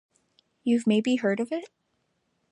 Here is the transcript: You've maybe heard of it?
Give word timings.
You've 0.63 0.87
maybe 0.87 1.17
heard 1.17 1.39
of 1.39 1.51
it? 1.51 1.69